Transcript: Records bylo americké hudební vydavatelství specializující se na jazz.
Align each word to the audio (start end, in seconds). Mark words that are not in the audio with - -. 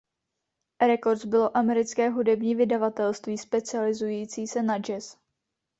Records 0.81 1.25
bylo 1.25 1.57
americké 1.57 2.09
hudební 2.09 2.55
vydavatelství 2.55 3.37
specializující 3.37 4.47
se 4.47 4.63
na 4.63 4.77
jazz. 4.79 5.15